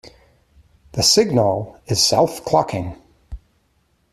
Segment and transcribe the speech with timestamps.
[0.93, 2.99] The signal is self-clocking.